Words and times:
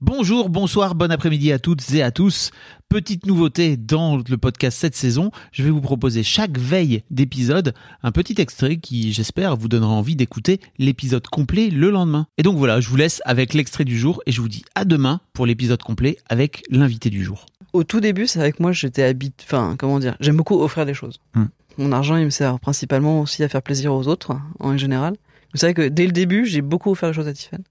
Bonjour, 0.00 0.48
bonsoir, 0.48 0.94
bon 0.94 1.10
après-midi 1.10 1.50
à 1.50 1.58
toutes 1.58 1.92
et 1.92 2.04
à 2.04 2.12
tous. 2.12 2.52
Petite 2.88 3.26
nouveauté 3.26 3.76
dans 3.76 4.18
le 4.18 4.36
podcast 4.38 4.78
cette 4.78 4.94
saison, 4.94 5.32
je 5.50 5.64
vais 5.64 5.70
vous 5.70 5.80
proposer 5.80 6.22
chaque 6.22 6.56
veille 6.56 7.02
d'épisode 7.10 7.74
un 8.04 8.12
petit 8.12 8.40
extrait 8.40 8.76
qui, 8.76 9.12
j'espère, 9.12 9.56
vous 9.56 9.66
donnera 9.66 9.90
envie 9.90 10.14
d'écouter 10.14 10.60
l'épisode 10.78 11.26
complet 11.26 11.68
le 11.70 11.90
lendemain. 11.90 12.28
Et 12.38 12.44
donc 12.44 12.58
voilà, 12.58 12.80
je 12.80 12.88
vous 12.88 12.94
laisse 12.94 13.20
avec 13.24 13.54
l'extrait 13.54 13.84
du 13.84 13.98
jour 13.98 14.22
et 14.24 14.30
je 14.30 14.40
vous 14.40 14.48
dis 14.48 14.62
à 14.76 14.84
demain 14.84 15.20
pour 15.32 15.46
l'épisode 15.46 15.82
complet 15.82 16.16
avec 16.28 16.62
l'invité 16.70 17.10
du 17.10 17.24
jour. 17.24 17.46
Au 17.72 17.82
tout 17.82 17.98
début, 18.00 18.28
c'est 18.28 18.52
que 18.52 18.62
moi, 18.62 18.70
j'étais 18.70 19.02
habite, 19.02 19.42
enfin, 19.44 19.74
comment 19.76 19.98
dire, 19.98 20.16
j'aime 20.20 20.36
beaucoup 20.36 20.62
offrir 20.62 20.86
des 20.86 20.94
choses. 20.94 21.18
Hmm. 21.34 21.46
Mon 21.76 21.90
argent, 21.90 22.16
il 22.16 22.24
me 22.24 22.30
sert 22.30 22.60
principalement 22.60 23.20
aussi 23.20 23.42
à 23.42 23.48
faire 23.48 23.62
plaisir 23.62 23.92
aux 23.92 24.06
autres, 24.06 24.38
en 24.60 24.76
général. 24.76 25.16
Vous 25.54 25.58
savez 25.58 25.74
que 25.74 25.88
dès 25.88 26.06
le 26.06 26.12
début, 26.12 26.46
j'ai 26.46 26.62
beaucoup 26.62 26.92
offert 26.92 27.08
des 27.08 27.16
choses 27.16 27.26
à 27.26 27.32
Tiffany. 27.32 27.64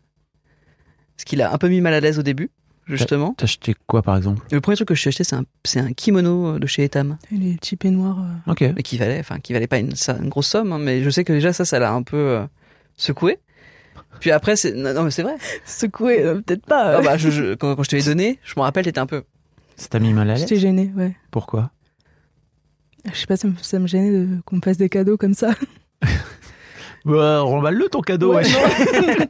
Ce 1.28 1.30
qui 1.30 1.36
l'a 1.36 1.52
un 1.54 1.58
peu 1.58 1.68
mis 1.68 1.82
mal 1.82 1.94
à 1.94 2.00
l'aise 2.00 2.18
au 2.20 2.24
début, 2.24 2.50
justement. 2.86 3.34
T'as 3.38 3.44
acheté 3.44 3.76
quoi 3.86 4.02
par 4.02 4.16
exemple? 4.16 4.42
Le 4.50 4.62
premier 4.62 4.78
truc 4.78 4.88
que 4.88 4.96
je 4.96 5.02
suis 5.02 5.10
acheté, 5.10 5.26
c'est 5.26 5.36
un, 5.36 5.44
c'est 5.66 5.82
un 5.82 5.92
kimono 5.92 6.58
de 6.58 6.66
chez 6.68 6.86
Etam. 6.86 7.18
Et 7.34 7.36
les 7.36 7.56
petits 7.58 7.76
peignoirs. 7.76 8.20
euh, 8.22 8.52
Ok. 8.54 8.62
Mais 8.74 8.82
qui 8.82 8.98
valait, 8.98 9.20
enfin, 9.20 9.40
qui 9.40 9.52
valait 9.52 9.68
pas 9.68 9.78
une, 9.80 9.94
ça- 9.94 10.18
une 10.24 10.30
grosse 10.30 10.48
somme, 10.48 10.72
hein, 10.72 10.80
mais 10.80 11.04
je 11.04 11.10
sais 11.10 11.26
que 11.26 11.34
déjà, 11.34 11.52
ça, 11.52 11.66
ça 11.66 11.80
l'a 11.80 11.92
un 11.92 12.02
peu 12.02 12.16
euh, 12.16 12.46
secoué. 12.96 13.40
Puis 14.22 14.32
après, 14.32 14.56
c'est, 14.56 14.72
non, 14.72 14.94
non, 14.94 15.04
mais 15.04 15.12
c'est 15.12 15.22
vrai. 15.24 15.36
Secoué, 15.66 16.24
euh, 16.24 16.36
peut-être 16.36 16.66
pas. 16.66 16.94
Ah 16.94 17.00
euh. 17.00 17.02
bah, 17.02 17.18
je, 17.18 17.30
je- 17.30 17.56
quand, 17.56 17.76
quand 17.76 17.84
je 17.84 17.90
te 17.90 17.98
l'ai 17.98 18.04
donné, 18.04 18.40
je 18.46 18.54
me 18.56 18.62
rappelle, 18.62 18.86
t'étais 18.86 19.00
un 19.00 19.06
peu. 19.06 19.24
Ça 19.76 19.90
t'a 19.90 20.00
mis 20.00 20.14
mal 20.14 20.30
à 20.30 20.36
l'aise? 20.36 20.44
J'étais 20.44 20.56
gênée, 20.62 20.94
ouais. 20.96 21.14
Pourquoi? 21.30 21.72
Je 23.06 23.18
sais 23.20 23.28
pas, 23.28 23.36
ça 23.36 23.50
me, 23.50 23.54
ça 23.62 23.80
me 23.80 23.88
gênait 23.88 24.12
de- 24.12 24.40
qu'on 24.46 24.56
me 24.56 24.62
fasse 24.62 24.78
des 24.78 24.88
cadeaux 24.88 25.18
comme 25.18 25.34
ça. 25.34 25.54
Bah, 27.08 27.42
remballe-le 27.42 27.88
ton 27.90 28.02
cadeau, 28.02 28.34
Ouais, 28.36 28.44
non. 28.44 29.26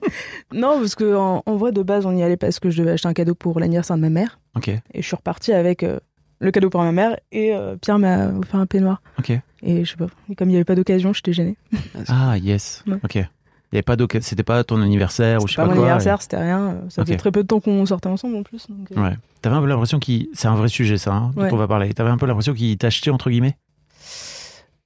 non, 0.54 0.80
parce 0.80 0.96
que 0.96 1.16
en, 1.16 1.44
en 1.46 1.56
vrai, 1.56 1.72
de 1.72 1.84
base, 1.84 2.06
on 2.06 2.16
y 2.16 2.24
allait 2.24 2.38
parce 2.38 2.60
que 2.60 2.70
je 2.70 2.80
devais 2.82 2.92
acheter 2.92 3.08
un 3.08 3.14
cadeau 3.14 3.36
pour 3.36 3.60
l'anniversaire 3.60 3.96
de 3.96 4.02
ma 4.02 4.10
mère. 4.10 4.40
Ok, 4.56 4.68
Et 4.70 4.82
je 4.96 5.02
suis 5.02 5.16
repartie 5.16 5.54
avec 5.54 5.84
euh, 5.84 6.00
le 6.40 6.52
cadeau 6.52 6.70
pour 6.70 6.82
ma 6.82 6.92
mère 6.92 7.18
et 7.32 7.54
euh, 7.54 7.76
Pierre 7.78 8.00
m'a 8.00 8.28
offert 8.30 8.60
un 8.60 8.66
peignoir. 8.66 9.02
ok. 9.20 9.40
Et 9.64 9.86
je 9.86 9.90
sais 9.92 9.98
pas, 9.98 10.06
comme 10.38 10.50
il 10.50 10.52
n'y 10.52 10.56
avait 10.58 10.66
pas 10.66 10.76
d'occasion, 10.76 11.14
j'étais 11.14 11.34
gênée. 11.34 11.58
Ah, 12.08 12.38
yes. 12.38 12.84
Ouais. 12.88 12.98
Ok. 13.04 13.16
Il 13.16 13.76
y 13.76 13.78
avait 13.78 13.82
pas 13.82 13.96
d'occasion, 13.96 14.26
c'était 14.28 14.44
pas 14.44 14.64
ton 14.64 14.82
anniversaire 14.82 15.44
ou 15.44 15.48
je 15.48 15.54
sais 15.54 15.56
Pas 15.58 15.64
pas, 15.64 15.70
mon 15.70 15.74
quoi. 15.76 15.84
anniversaire, 15.86 16.22
c'était 16.22 16.38
rien. 16.38 16.60
euh, 16.70 16.82
Ça 16.90 17.02
Ok. 17.02 17.08
faisait 17.08 17.18
très 17.18 17.32
peu 17.32 17.42
de 17.44 17.48
temps 17.48 17.60
qu'on 17.60 17.86
sortait 17.86 18.08
ensemble 18.08 18.36
en 18.38 18.44
plus. 18.44 18.68
donc, 18.70 18.90
Ouais. 18.96 19.16
T'avais 19.42 19.56
un 19.56 19.62
peu 19.62 19.68
l'impression 19.68 20.00
qu'il. 20.00 20.30
C'est 20.34 20.48
un 20.48 20.56
vrai 20.56 20.68
sujet, 20.70 20.98
ça, 20.98 21.14
hein, 21.14 21.32
dont 21.36 21.42
Ouais. 21.44 21.50
on 21.52 21.58
va 21.58 21.68
parler. 21.68 21.94
T'avais 21.94 22.10
un 22.12 22.18
peu 22.18 22.26
l'impression 22.28 22.54
qu'il 22.54 22.78
t'achetait, 22.78 23.10
entre 23.10 23.30
guillemets? 23.30 23.58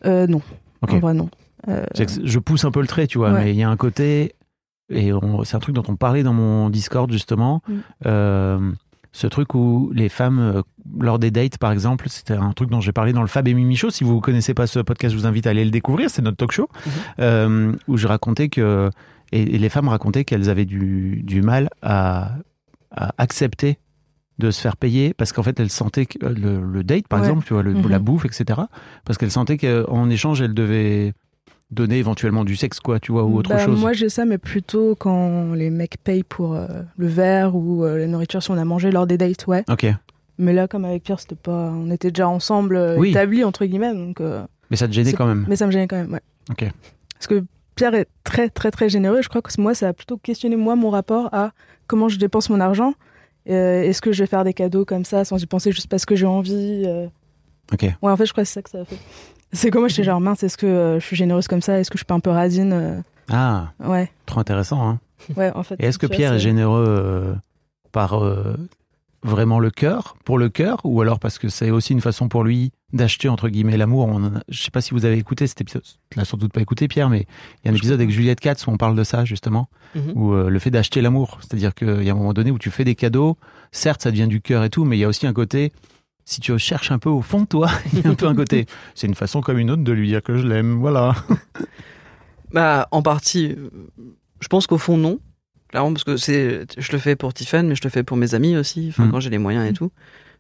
Euh, 0.05 0.25
non, 0.27 0.41
Ok. 0.81 0.93
en 0.93 0.99
vrai, 0.99 1.13
non. 1.13 1.29
Euh, 1.67 1.85
Je 2.23 2.39
pousse 2.39 2.65
un 2.65 2.71
peu 2.71 2.81
le 2.81 2.87
trait, 2.87 3.07
tu 3.07 3.17
vois, 3.17 3.31
Ouais. 3.31 3.43
mais 3.45 3.51
il 3.51 3.57
y 3.57 3.63
a 3.63 3.69
un 3.69 3.77
côté. 3.77 4.33
Et 4.89 5.11
c'est 5.43 5.55
un 5.55 5.59
truc 5.59 5.75
dont 5.75 5.83
on 5.87 5.95
parlait 5.95 6.23
dans 6.23 6.33
mon 6.33 6.69
Discord, 6.69 7.09
justement. 7.11 7.61
Mm. 7.67 7.73
Euh, 8.07 8.71
ce 9.13 9.27
truc 9.27 9.53
où 9.55 9.91
les 9.93 10.09
femmes, 10.09 10.39
euh, 10.39 10.61
lors 10.99 11.19
des 11.19 11.31
dates, 11.31 11.57
par 11.57 11.71
exemple, 11.71 12.07
c'était 12.09 12.33
un 12.33 12.51
truc 12.53 12.69
dont 12.69 12.81
j'ai 12.81 12.91
parlé 12.91 13.13
dans 13.13 13.21
le 13.21 13.27
Fab 13.27 13.47
et 13.47 13.53
Mimi 13.53 13.75
Show. 13.75 13.89
Si 13.89 14.03
vous 14.03 14.15
ne 14.15 14.19
connaissez 14.21 14.53
pas 14.53 14.67
ce 14.67 14.79
podcast, 14.79 15.13
je 15.13 15.19
vous 15.19 15.25
invite 15.27 15.47
à 15.47 15.51
aller 15.51 15.63
le 15.65 15.71
découvrir. 15.71 16.09
C'est 16.09 16.21
notre 16.21 16.37
talk 16.37 16.51
show. 16.51 16.67
Mhm. 16.85 16.91
Euh, 17.19 17.73
où 17.87 17.97
je 17.97 18.07
racontais 18.07 18.49
que. 18.49 18.89
Et, 19.33 19.45
les 19.57 19.69
femmes 19.69 19.87
racontaient 19.87 20.25
qu'elles 20.25 20.49
avaient 20.49 20.65
du, 20.65 21.21
du 21.23 21.41
mal 21.41 21.69
à, 21.81 22.33
à 22.93 23.13
accepter 23.17 23.77
de 24.39 24.51
se 24.51 24.59
faire 24.59 24.75
payer 24.75 25.13
parce 25.13 25.31
qu'en 25.31 25.43
fait 25.43 25.57
elles 25.59 25.69
sentaient 25.69 26.05
que 26.07 26.25
le, 26.25 26.61
le 26.61 26.83
date 26.83 27.07
par 27.07 27.19
Ouais. 27.21 27.27
exemple 27.27 27.45
tu 27.45 27.53
vois 27.53 27.61
le- 27.63 27.73
Mhm. 27.75 27.87
la 27.89 27.99
bouffe 27.99 28.25
etc 28.25 28.59
parce 29.05 29.17
qu'elles 29.19 29.29
sentaient 29.31 29.57
qu'en 29.57 30.09
échange 30.09 30.41
elles 30.41 30.53
devaient 30.55 31.13
donner 31.71 31.97
éventuellement 31.97 32.43
du 32.43 32.55
sexe 32.55 32.79
quoi 32.79 32.99
tu 32.99 33.11
vois 33.11 33.23
ou 33.23 33.37
autre 33.37 33.49
bah, 33.49 33.57
chose 33.65 33.79
Moi, 33.79 33.93
j'ai 33.93 34.09
ça, 34.09 34.25
mais 34.25 34.37
plutôt 34.37 34.95
quand 34.95 35.53
les 35.53 35.69
mecs 35.69 35.97
payent 36.03 36.23
pour 36.23 36.53
euh, 36.53 36.67
le 36.97 37.07
verre 37.07 37.55
ou 37.55 37.85
euh, 37.85 37.97
la 37.97 38.07
nourriture 38.07 38.43
si 38.43 38.51
on 38.51 38.57
a 38.57 38.65
mangé 38.65 38.91
lors 38.91 39.07
des 39.07 39.17
dates, 39.17 39.47
ouais. 39.47 39.63
ok 39.69 39.87
Mais 40.37 40.53
là, 40.53 40.67
comme 40.67 40.85
avec 40.85 41.03
Pierre, 41.03 41.19
c'était 41.19 41.35
pas, 41.35 41.71
on 41.73 41.89
était 41.89 42.11
déjà 42.11 42.27
ensemble, 42.27 42.75
euh, 42.75 42.97
Oui. 42.97 43.11
établis 43.11 43.43
entre 43.43 43.65
guillemets, 43.65 43.93
donc. 43.93 44.19
euh, 44.21 44.43
mais 44.69 44.77
ça 44.77 44.87
te 44.87 44.93
gênait 44.93 45.13
quand 45.13 45.25
même 45.25 45.45
Mais 45.47 45.55
ça 45.55 45.65
me 45.65 45.71
gênait 45.71 45.87
quand 45.87 45.97
même, 45.97 46.11
ouais. 46.11 46.21
ok 46.49 46.69
Parce 47.13 47.27
que 47.27 47.43
Pierre 47.75 47.95
est 47.95 48.07
très, 48.23 48.49
très, 48.49 48.69
très 48.69 48.89
généreux. 48.89 49.21
Je 49.21 49.29
crois 49.29 49.41
que 49.41 49.49
moi, 49.59 49.73
ça 49.73 49.87
a 49.87 49.93
plutôt 49.93 50.17
questionné 50.17 50.55
moi 50.57 50.75
mon 50.75 50.89
rapport 50.89 51.29
à 51.33 51.51
comment 51.87 52.09
je 52.09 52.17
dépense 52.19 52.49
mon 52.49 52.59
argent. 52.59 52.93
Est-ce 53.45 54.01
que 54.01 54.11
je 54.11 54.23
vais 54.23 54.27
faire 54.27 54.43
des 54.43 54.53
cadeaux 54.53 54.85
comme 54.85 55.03
ça 55.05 55.25
sans 55.25 55.41
y 55.41 55.45
penser 55.45 55.71
juste 55.71 55.87
parce 55.87 56.05
que 56.05 56.15
j'ai 56.15 56.25
envie 56.27 56.85
ok 57.73 57.83
Ouais, 58.01 58.11
en 58.11 58.17
fait, 58.17 58.25
je 58.25 58.33
crois 58.33 58.43
que 58.43 58.47
c'est 58.49 58.55
ça 58.55 58.61
que 58.61 58.69
ça 58.69 58.81
a 58.81 58.85
fait. 58.85 58.97
C'est 59.53 59.69
comme 59.71 59.81
moi, 59.81 59.87
j'étais 59.89 60.03
genre 60.03 60.21
mince, 60.21 60.43
est-ce 60.43 60.57
que 60.57 60.65
euh, 60.65 60.99
je 60.99 61.05
suis 61.05 61.15
généreuse 61.15 61.47
comme 61.47 61.61
ça? 61.61 61.79
Est-ce 61.79 61.89
que 61.89 61.97
je 61.97 61.99
suis 62.01 62.05
pas 62.05 62.15
un 62.15 62.19
peu 62.19 62.29
radine 62.29 62.73
euh, 62.73 63.01
ah 63.29 63.71
Ouais, 63.83 64.11
trop 64.25 64.39
intéressant 64.39 64.87
hein. 64.87 64.99
ouais, 65.35 65.51
en 65.55 65.63
fait. 65.63 65.75
et 65.79 65.85
est-ce 65.85 65.97
que 65.97 66.07
Pierre 66.07 66.33
est 66.33 66.39
généreux 66.39 66.85
euh, 66.87 67.33
par 67.91 68.23
euh, 68.23 68.55
vraiment 69.23 69.59
le 69.59 69.69
cœur 69.69 70.15
pour 70.25 70.37
le 70.37 70.49
cœur? 70.49 70.79
Ou 70.83 71.01
alors 71.01 71.19
parce 71.19 71.37
que 71.37 71.49
c'est 71.49 71.69
aussi 71.69 71.93
une 71.93 72.01
façon 72.01 72.27
pour 72.29 72.43
lui 72.43 72.71
d'acheter 72.93 73.29
entre 73.29 73.49
guillemets 73.49 73.77
l'amour? 73.77 74.09
A- 74.09 74.41
je 74.49 74.61
sais 74.63 74.71
pas 74.71 74.81
si 74.81 74.93
vous 74.93 75.05
avez 75.05 75.17
écouté 75.17 75.47
cet 75.47 75.61
épisode 75.61 75.83
tu 76.09 76.17
l'as 76.17 76.25
sans 76.25 76.37
doute 76.37 76.51
pas 76.53 76.61
écouté 76.61 76.87
Pierre 76.87 77.09
mais 77.09 77.25
il 77.63 77.65
y 77.65 77.69
a 77.69 77.71
un 77.71 77.75
épisode 77.75 77.99
avec 77.99 78.09
Juliette 78.09 78.39
Katz 78.39 78.65
où 78.67 78.71
on 78.71 78.77
parle 78.77 78.95
de 78.95 79.03
ça 79.03 79.25
justement 79.25 79.67
Mhm. 79.95 80.11
ou 80.15 80.33
euh, 80.33 80.49
le 80.49 80.57
fait 80.59 80.71
d'acheter 80.71 81.01
l'amour. 81.01 81.37
C'est-à-dire 81.41 81.73
qu'il 81.75 82.03
y 82.03 82.09
a 82.09 82.13
un 82.13 82.15
moment 82.15 82.31
donné 82.33 82.49
où 82.51 82.57
tu 82.57 82.71
fais 82.71 82.85
des 82.85 82.95
cadeaux, 82.95 83.37
certes 83.73 84.01
ça 84.01 84.11
devient 84.11 84.27
du 84.27 84.39
cœur 84.41 84.63
et 84.63 84.69
tout, 84.69 84.85
mais 84.85 84.95
il 84.97 85.01
y 85.01 85.03
a 85.03 85.07
aussi 85.09 85.27
un 85.27 85.33
côté, 85.33 85.73
si 86.25 86.39
tu 86.41 86.57
cherches 86.59 86.91
un 86.91 86.99
peu 86.99 87.09
au 87.09 87.21
fond 87.21 87.41
de 87.41 87.45
toi, 87.47 87.69
il 87.93 87.99
y 87.99 88.07
a 88.07 88.09
un 88.09 88.15
peu 88.15 88.27
un 88.27 88.35
côté, 88.35 88.65
c'est 88.95 89.07
une 89.07 89.15
façon 89.15 89.41
comme 89.41 89.57
une 89.59 89.71
autre 89.71 89.83
de 89.83 89.91
lui 89.91 90.07
dire 90.07 90.21
que 90.23 90.37
je 90.37 90.47
l'aime, 90.47 90.75
voilà. 90.79 91.15
Bah, 92.53 92.87
en 92.91 93.01
partie, 93.01 93.55
je 94.41 94.47
pense 94.49 94.67
qu'au 94.67 94.77
fond, 94.77 94.97
non. 94.97 95.19
Clairement, 95.69 95.93
parce 95.93 96.03
que 96.03 96.17
c'est, 96.17 96.65
je 96.77 96.91
le 96.91 96.97
fais 96.97 97.15
pour 97.15 97.33
Tiffany, 97.33 97.69
mais 97.69 97.75
je 97.75 97.81
le 97.83 97.89
fais 97.89 98.03
pour 98.03 98.17
mes 98.17 98.35
amis 98.35 98.57
aussi, 98.57 98.87
enfin, 98.89 99.05
Mm. 99.05 99.11
quand 99.11 99.19
j'ai 99.21 99.29
les 99.29 99.37
moyens 99.37 99.69
et 99.69 99.73
tout. 99.73 99.89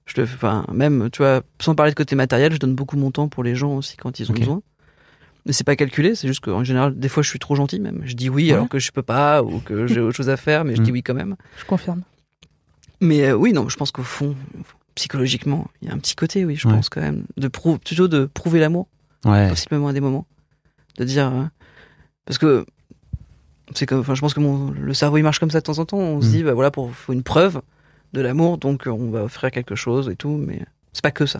Je 0.05 0.19
le 0.19 0.25
fais, 0.27 0.35
enfin, 0.35 0.65
même, 0.73 1.09
tu 1.09 1.19
vois, 1.21 1.41
sans 1.61 1.73
parler 1.73 1.91
de 1.93 1.95
côté 1.95 2.15
matériel, 2.17 2.51
je 2.51 2.57
donne 2.57 2.75
beaucoup 2.75 2.97
mon 2.97 3.11
temps 3.11 3.29
pour 3.29 3.43
les 3.43 3.55
gens 3.55 3.77
aussi 3.77 3.95
quand 3.95 4.19
ils 4.19 4.29
ont 4.29 4.33
besoin. 4.33 4.61
Mais 5.45 5.53
c'est 5.53 5.63
pas 5.63 5.77
calculé, 5.77 6.13
c'est 6.15 6.27
juste 6.27 6.41
qu'en 6.41 6.65
général, 6.65 6.99
des 6.99 7.07
fois, 7.07 7.23
je 7.23 7.29
suis 7.29 7.39
trop 7.39 7.55
gentil 7.55 7.79
même. 7.79 8.01
Je 8.03 8.13
dis 8.13 8.29
oui 8.29 8.47
Ouais. 8.47 8.53
alors 8.55 8.67
que 8.67 8.77
je 8.77 8.91
peux 8.91 9.01
pas, 9.03 9.41
ou 9.41 9.59
que 9.59 9.87
j'ai 9.87 10.01
autre 10.01 10.17
chose 10.17 10.29
à 10.29 10.35
faire, 10.37 10.65
mais 10.65 10.75
je 10.75 10.81
Mm. 10.81 10.83
dis 10.83 10.91
oui 10.91 11.01
quand 11.03 11.13
même. 11.13 11.37
Je 11.57 11.63
confirme. 11.63 12.01
Mais 12.99 13.29
euh, 13.29 13.35
oui, 13.35 13.53
non, 13.53 13.69
je 13.69 13.77
pense 13.77 13.91
qu'au 13.91 14.03
fond, 14.03 14.35
psychologiquement, 14.95 15.67
il 15.81 15.87
y 15.87 15.91
a 15.91 15.93
un 15.93 15.97
petit 15.97 16.15
côté, 16.15 16.45
oui, 16.45 16.55
je 16.55 16.67
Ouais. 16.67 16.73
pense 16.75 16.89
quand 16.89 17.01
même, 17.01 17.25
de 17.37 17.47
prou- 17.47 17.77
plutôt 17.79 18.07
de 18.07 18.25
prouver 18.25 18.59
l'amour 18.59 18.87
Ouais, 19.25 19.49
possiblement 19.49 19.87
à 19.87 19.93
des 19.93 20.01
moments. 20.01 20.25
De 20.97 21.03
dire. 21.05 21.27
euh, 21.31 21.43
parce 22.25 22.37
que. 22.37 22.65
C'est 23.73 23.85
que, 23.85 23.95
enfin, 23.95 24.15
je 24.15 24.21
pense 24.21 24.33
que 24.33 24.41
mon, 24.41 24.71
le 24.71 24.93
cerveau 24.93 25.15
il 25.17 25.23
marche 25.23 25.39
comme 25.39 25.49
ça 25.51 25.59
de 25.59 25.63
temps 25.63 25.79
en 25.79 25.85
temps. 25.85 25.97
On 25.97 26.21
se 26.21 26.27
Mm. 26.27 26.31
dit, 26.31 26.43
bah 26.43 26.53
voilà, 26.53 26.71
pour 26.71 26.91
faut 26.93 27.13
une 27.13 27.23
preuve 27.23 27.61
de 28.11 28.19
l'amour, 28.19 28.57
donc 28.57 28.85
euh, 28.87 28.91
on 28.91 29.09
va 29.11 29.23
offrir 29.23 29.49
quelque 29.51 29.75
chose 29.75 30.09
et 30.09 30.17
tout, 30.17 30.35
mais 30.45 30.61
c'est 30.91 31.01
pas 31.03 31.11
que 31.11 31.25
ça. 31.25 31.39